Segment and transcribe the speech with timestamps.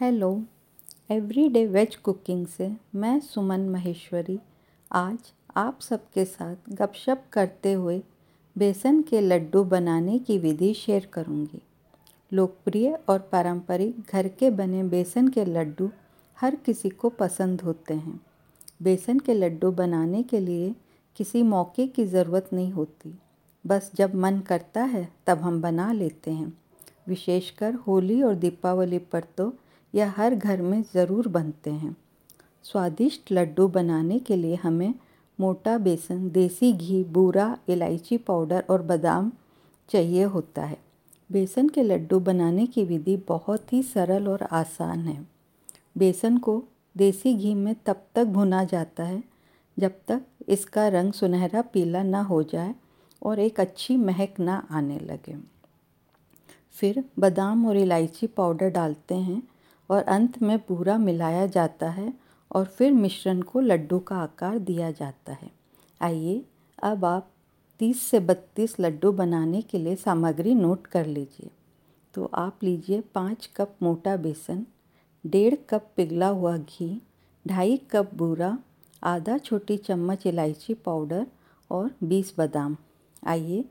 [0.00, 0.28] Hello
[1.10, 4.38] everyday veg cooking से मैं सुमन महेश्वरी।
[4.92, 8.02] आज आप सबके साथ गपशप करते हुए
[8.56, 11.62] बेसन के लड्डू बनाने की विधि शेयर करूँगी।
[12.32, 15.90] लोकप्रिय और पारंपरिक घर के बने बेसन के लड्डू
[16.38, 18.20] हर किसी को पसंद होते हैं।
[18.82, 20.74] बेसन के लड्डू बनाने के लिए
[21.16, 23.18] किसी मौके की ज़रूरत नहीं होती।
[23.64, 26.52] बस जब मन करता है तब हम बना लेते हैं।
[27.08, 29.54] विशेषकर होली और दीपावली पर तो
[29.96, 31.96] यह हर घर में ज़रूर बनते हैं।
[32.64, 34.94] स्वादिष्ट लड्डू बनाने के लिए हमें
[35.38, 39.30] मोटा बेसन, देसी घी, बूरा, इलायची पाउडर और बादाम
[39.88, 40.78] चाहिए होता है।
[41.30, 45.26] बेसन के लड्डू बनाने की विधि बहुत ही सरल और आसान है।
[45.98, 46.62] बेसन को
[46.96, 49.22] देसी घी में तब तक भुना जाता है
[49.76, 52.74] जब तक इसका रंग सुनहरा पीला ना हो जाए
[53.22, 55.36] और एक अच्छी महक ना आने लगे।
[56.74, 59.42] फिर बादाम और इलायची पाउडर डालते हैं
[59.90, 62.12] और अंत में पूरा मिलाया जाता है
[62.50, 65.50] और फिर मिश्रण को लड्डू का आकार दिया जाता है।
[66.00, 66.44] आइए
[66.82, 67.30] अब आप
[67.80, 71.50] 30 से 32 लड्डू बनाने के लिए सामग्री नोट कर लीजिए।
[72.14, 74.66] तो आप लीजिए पाँच कप मोटा बेसन,
[75.26, 77.02] डेढ़ कप पिघला हुआ घी,
[77.46, 78.58] ढाई कप बूरा,
[79.02, 81.26] आधा छोटी चम्मच इलायची पाउडर
[81.70, 82.76] और 20 बादाम।
[83.26, 83.64] आइए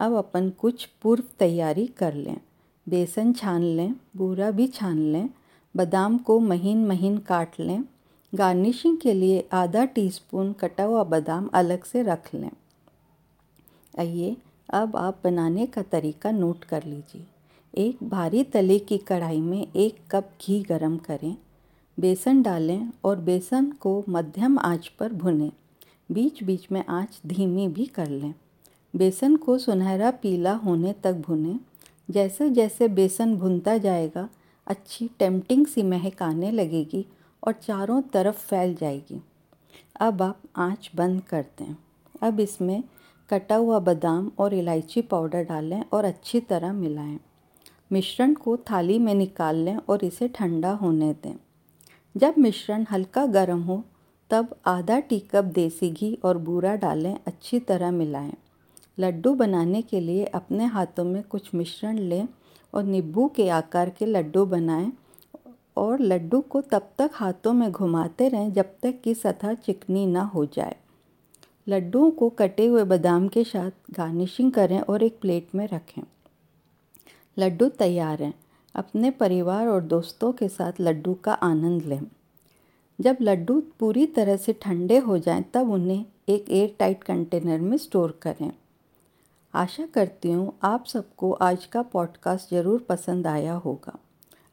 [0.00, 2.40] अब अपन कुछ पूर्व तैयारी कर लें।
[2.88, 5.28] बेसन छान लें, बूरा भी छान लें
[5.78, 7.84] बादाम को महीन महीन काट लें।
[8.34, 12.50] गार्निशिंग के लिए आधा टीस्पून कटा हुआ बादाम अलग से रख लें।
[13.98, 14.36] आइए,
[14.70, 17.24] अब आप बनाने का तरीका नोट कर लीजिए।
[17.74, 21.36] एक भारी तले की कढ़ाई में एक कप घी गरम करें।
[22.00, 25.52] बेसन डालें और बेसन को मध्यम आँच पर भुनें।
[26.12, 28.34] बीच बीच में आँच धीमी भी कर लें।
[28.96, 31.58] बेसन को सुनहरा पीला होने तक भुनें।
[32.10, 34.28] जैसे जैसे बेसन भुनता जाएगा
[34.68, 37.06] अच्छी टेम्पटिंग सी महक आने लगेगी
[37.42, 39.20] और चारों तरफ़ फैल जाएगी।
[40.00, 41.74] अब आप आँच बंद कर दें
[42.22, 42.82] अब इसमें
[43.30, 47.18] कटा हुआ बादाम और इलायची पाउडर डालें और अच्छी तरह मिलाएँ।
[47.92, 51.34] मिश्रण को थाली में निकाल लें और इसे ठंडा होने दें।
[52.16, 53.82] जब मिश्रण हल्का गर्म हो,
[54.30, 58.32] तब आधा टी कप देसी घी और बूरा डालें, अच्छी तरह मिलाएँ।
[59.00, 62.28] लड्डू बनाने के लिए अपने हाथों में कुछ मिश्रण लें
[62.74, 64.92] और नींबू के आकार के लड्डू बनाएँ
[65.76, 70.22] और लड्डू को तब तक हाथों में घुमाते रहें जब तक कि सतह चिकनी ना
[70.22, 70.76] हो जाए।
[71.68, 76.02] लड्डुओं को कटे हुए बादाम के साथ गार्निशिंग करें और एक प्लेट में रखें।
[77.38, 78.34] लड्डू तैयार हैं।
[78.74, 82.02] अपने परिवार और दोस्तों के साथ लड्डू का आनंद लें।
[83.00, 87.76] जब लड्डू पूरी तरह से ठंडे हो जाएँ, तब उन्हें एक एयर टाइट कंटेनर में
[87.76, 88.52] स्टोर करें।
[89.54, 93.98] आशा करती हूँ आप सबको आज का पॉडकास्ट ज़रूर पसंद आया होगा।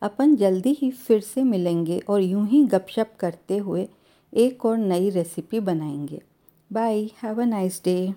[0.02, 3.88] अपन जल्दी ही फिर से मिलेंगे और यूँ ही गपशप करते हुए
[4.34, 6.22] एक और नई रेसिपी बनाएँगे।
[6.74, 8.14] Bye have a nice day